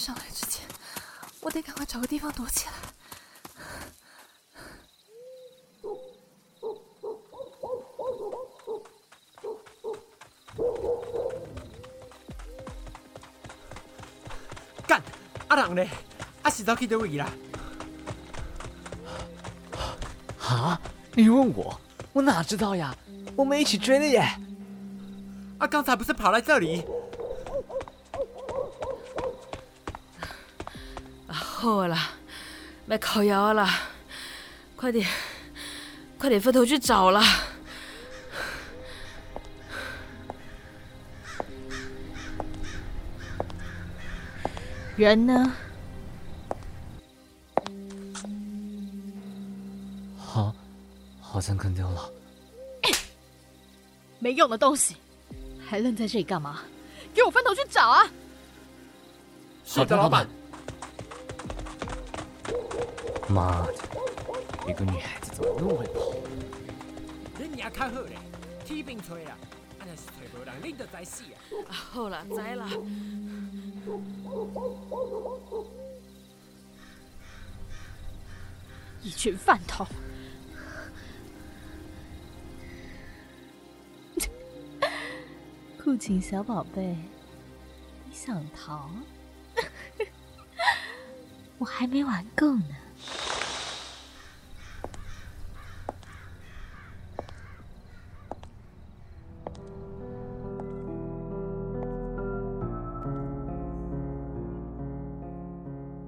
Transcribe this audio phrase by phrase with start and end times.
[0.00, 0.66] 上来之前，
[1.42, 2.72] 我得赶快找个地方躲起来。
[14.86, 15.02] 干，
[15.48, 15.86] 阿郎呢？
[16.44, 17.30] 阿是走去倒位啦？
[20.40, 20.80] 啊？
[21.12, 21.78] 你问我，
[22.14, 22.96] 我哪知道呀？
[23.36, 24.20] 我们一起追的耶！
[25.58, 26.86] 啊，刚才不是跑来这里？
[31.60, 31.94] 好了，
[32.88, 33.68] 别靠腰了，
[34.76, 35.06] 快点，
[36.18, 37.22] 快点分头去找了。
[44.96, 45.52] 人呢？
[50.16, 50.54] 好，
[51.20, 52.10] 好像跟丢了。
[54.18, 54.96] 没用的东西，
[55.68, 56.62] 还愣在这里干嘛？
[57.12, 58.08] 给我分头去找啊！
[59.66, 60.26] 是的，老板。
[63.30, 63.74] 妈的，
[64.68, 66.00] 一个女孩子怎么那么会跑？
[67.38, 68.16] 你娘较好嘞，
[68.64, 69.38] 天兵吹啊，
[69.78, 71.22] 俺若是吹无人，恁就知死
[71.68, 71.72] 啊！
[71.72, 72.68] 好了，知了。
[79.02, 79.86] 一群饭桶！
[85.82, 86.94] 酷晴小宝贝，
[88.04, 88.90] 你想逃？
[91.56, 92.76] 我还没玩够呢。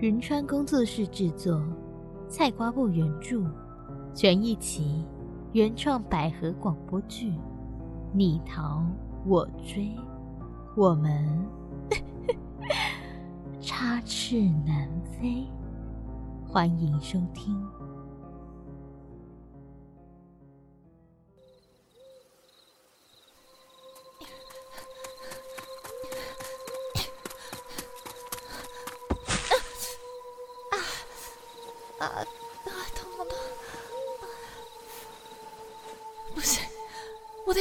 [0.00, 1.60] 云川工作室制作，
[2.28, 3.42] 菜瓜布原著，
[4.14, 5.04] 全一奇
[5.50, 7.32] 原创百合广播剧，
[8.12, 8.86] 你逃
[9.26, 9.90] 我追，
[10.76, 11.44] 我们
[13.60, 15.44] 插翅难飞。
[16.46, 17.60] 欢迎收听。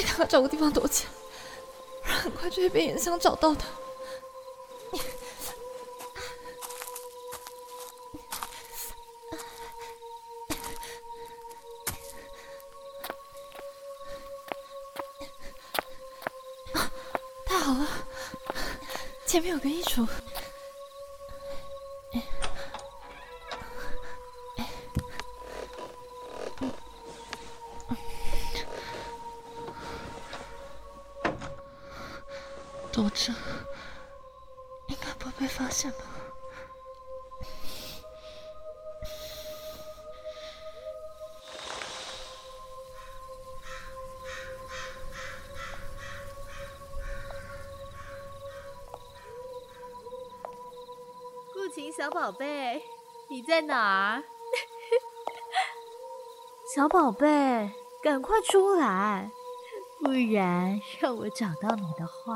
[0.02, 1.12] 得赶快找个地方躲起来，
[2.02, 3.64] 不然很快就会被岩香找到的。
[17.46, 17.88] 太好了，
[19.26, 20.08] 前面有个衣橱。
[32.98, 33.32] 躲着，
[34.88, 35.98] 应该不会被发现吧？
[51.54, 52.84] 顾晴小宝贝，
[53.30, 54.24] 你在哪儿？
[56.76, 57.72] 小宝贝，
[58.02, 59.30] 赶快出来，
[60.00, 62.34] 不然让我找到你的话。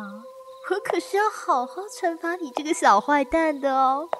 [0.69, 4.07] 我可是要好好惩罚你这个小坏蛋的哦！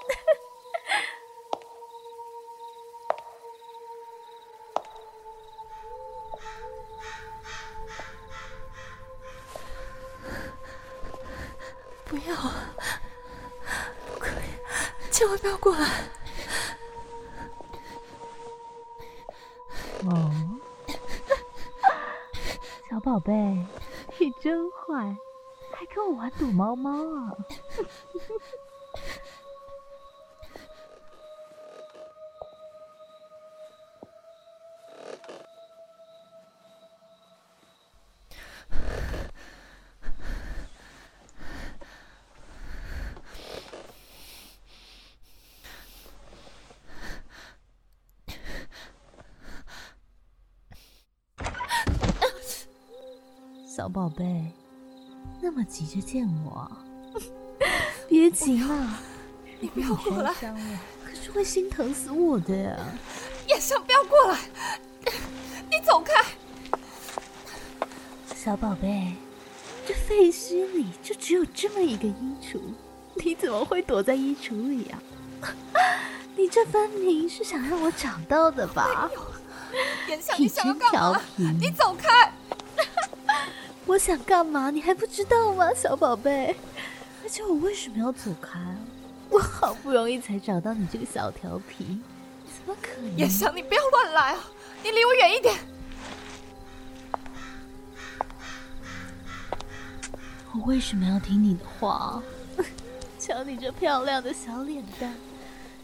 [12.06, 12.36] 不要，
[14.14, 14.44] 不可以，
[15.10, 15.88] 千万不要过来！
[20.10, 20.30] 哦，
[22.90, 23.32] 小宝贝，
[24.18, 25.16] 你真坏！
[25.94, 27.36] 跟我玩躲猫猫啊！
[53.82, 54.61] 小宝贝。
[55.42, 56.70] 那么急着见我，
[58.08, 59.00] 别急嘛，
[59.60, 60.32] 你不要过来，
[61.04, 62.78] 可是会心疼死我的呀！
[63.48, 64.40] 叶香，不要过来，
[65.70, 66.14] 你走开！
[68.36, 69.16] 小宝贝，
[69.88, 72.60] 这废墟里就只有这么一个衣橱，
[73.16, 75.02] 你怎么会躲在衣橱里啊？
[76.38, 79.10] 你这分明是想让我找到的吧？
[80.08, 81.20] 颜香，你想要干嘛？
[81.60, 82.32] 你走开！
[83.86, 84.70] 我想干嘛？
[84.70, 86.56] 你还不知道吗，小宝贝？
[87.24, 88.60] 而且我为什么要走开？
[89.30, 92.00] 我好不容易才找到你这个小调皮，
[92.46, 93.18] 怎么可能？
[93.18, 94.44] 叶翔，你不要乱来啊，
[94.84, 95.56] 你离我远一点。
[100.54, 102.22] 我为什么要听你的话？
[103.18, 105.14] 瞧你这漂亮的小脸蛋，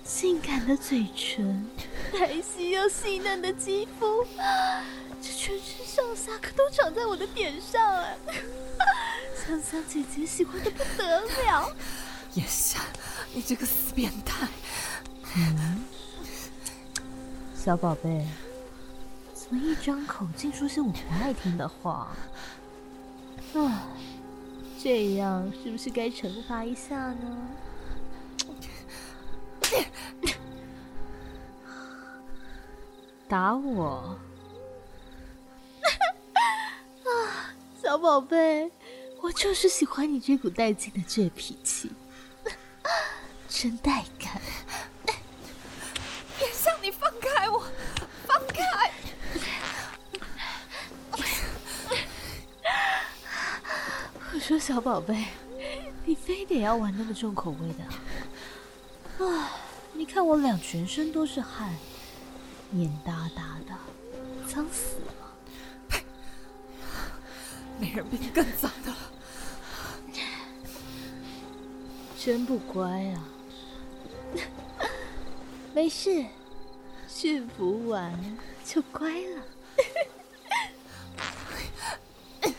[0.08, 1.68] 性感的嘴唇，
[2.14, 4.26] 白皙又细嫩的肌肤，
[5.22, 8.18] 这全身上下可都长在我的点上哎！
[9.36, 11.70] 香香姐姐喜欢的不得了。
[12.36, 12.82] 叶翔，
[13.34, 14.48] 你这个死变态！
[15.36, 15.84] 嗯，
[17.54, 18.26] 小宝贝，
[19.34, 22.16] 怎么一张口竟说些我不爱听的话？
[23.56, 23.84] 唉。
[24.80, 27.50] 这样是不是该惩罚一下呢？
[33.28, 34.18] 打我！
[37.04, 37.52] 啊，
[37.84, 38.72] 小宝贝，
[39.22, 41.92] 我就是喜欢你这股带劲的倔脾气，
[43.50, 44.42] 真带感。
[46.40, 47.62] 叶向，你放开我，
[48.26, 48.92] 放开！
[54.34, 55.26] 我说小宝贝，
[56.06, 57.84] 你非得要玩那么重口味的？
[59.26, 59.52] 啊，
[59.92, 61.76] 你看我俩全身都是汗，
[62.74, 63.78] 眼大大的，
[64.48, 65.14] 脏死了。
[67.80, 68.98] 没人比你更脏的了，
[72.20, 73.24] 真不乖啊！
[75.74, 76.26] 没事，
[77.08, 79.44] 驯服完就乖了。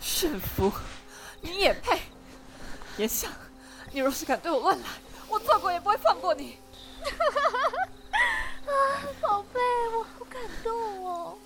[0.00, 0.72] 驯服，
[1.42, 2.00] 你也配？
[2.96, 3.30] 别想，
[3.92, 4.86] 你若是敢对我乱来，
[5.28, 6.56] 我做鬼也不会放过你。
[8.66, 8.72] 啊，
[9.20, 9.60] 宝贝，
[9.96, 11.38] 我好感动哦！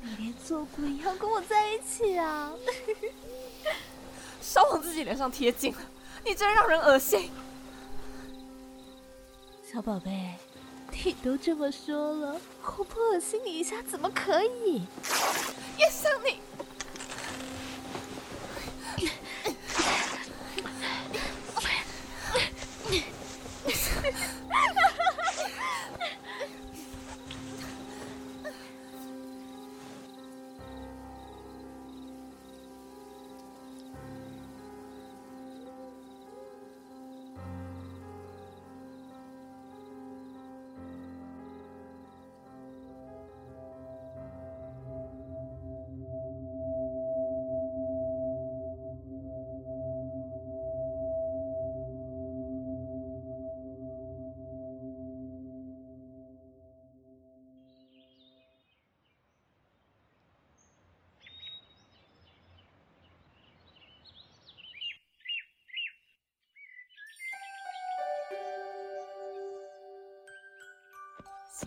[0.00, 2.52] 你连做鬼也要跟我在一起啊？
[4.40, 5.80] 少往自己脸上贴金了，
[6.24, 7.30] 你真让人恶心。
[9.70, 10.34] 小宝贝，
[11.04, 12.40] 你都这么说了，
[12.78, 14.82] 我不恶心你一下怎么可以？
[15.78, 16.40] 叶想你。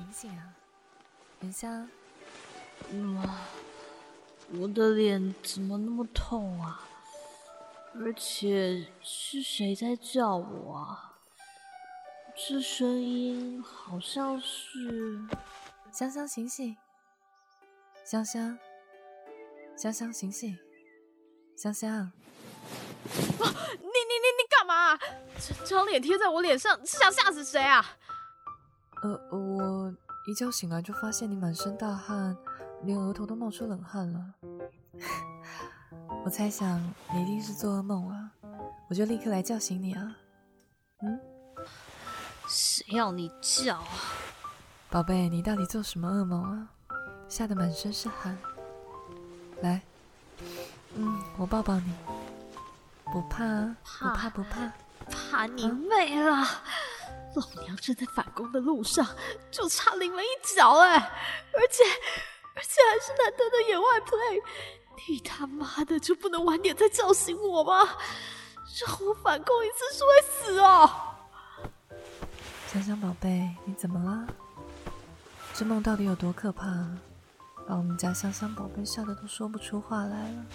[0.01, 0.53] 醒醒啊，
[1.42, 1.89] 元香！
[3.15, 3.38] 哇，
[4.53, 6.81] 我的脸怎么那么痛啊？
[7.94, 10.98] 而且是谁在叫我？
[12.36, 15.28] 这声音好像是……
[15.92, 16.75] 香香，醒醒！
[18.04, 18.57] 香香，
[19.78, 20.57] 香香，醒醒！
[21.56, 21.92] 香香！
[21.92, 22.14] 啊！
[23.04, 24.97] 你你你你干嘛？
[25.66, 27.97] 这张脸贴在我脸上，是想吓死谁啊？
[29.01, 29.93] 呃，我
[30.27, 32.35] 一觉醒来就发现你满身大汗，
[32.83, 34.33] 连额头都冒出冷汗了。
[36.23, 36.79] 我猜想
[37.13, 38.31] 你一定是做噩梦了，
[38.89, 40.15] 我就立刻来叫醒你啊。
[41.01, 41.19] 嗯？
[42.47, 43.87] 谁要你叫啊？
[44.89, 46.67] 宝贝，你到底做什么噩梦啊？
[47.27, 48.37] 吓得满身是汗。
[49.61, 49.81] 来，
[50.95, 51.93] 嗯，我抱抱你。
[53.05, 53.45] 不怕，
[53.99, 54.71] 不怕，不怕，
[55.09, 56.45] 怕你妹了！
[57.35, 59.06] 老娘正在返工的路上，
[59.50, 60.97] 就差临了一脚哎！
[61.54, 61.83] 而且，
[62.56, 64.42] 而且还是难得的野外 play，
[65.07, 67.97] 你他妈的就不能晚点再叫醒我吗？
[68.85, 70.90] 让我反攻一次是会死哦！
[72.68, 74.28] 香香宝贝，你怎么了？
[75.54, 76.66] 这梦到底有多可怕？
[77.68, 80.45] 把我们家香香宝贝吓得都说不出话来了。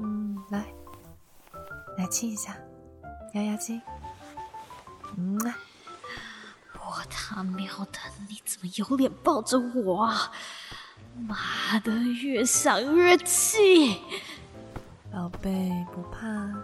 [0.00, 0.72] 嗯，来，
[1.98, 2.56] 来亲一下，
[3.34, 3.80] 压压惊。
[5.20, 5.36] 嗯，
[6.74, 7.98] 我他喵的，
[8.28, 10.30] 你怎么有脸抱着我啊？
[11.16, 14.00] 妈的，越想越气！
[15.12, 16.54] 宝贝，不怕，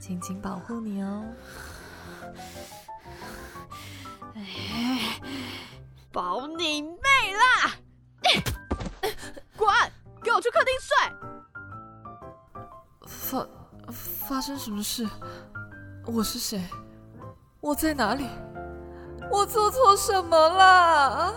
[0.00, 1.24] 亲亲保护你哦。
[4.34, 5.20] 哎，
[6.10, 6.98] 保你妹
[7.32, 7.76] 啦！
[9.56, 9.68] 滚，
[10.24, 10.96] 给我去客厅睡。
[13.06, 13.46] 发
[13.86, 15.08] 发发生什么事？
[16.04, 16.60] 我是谁？
[17.66, 18.28] 我在哪里？
[19.28, 21.34] 我做错什么了？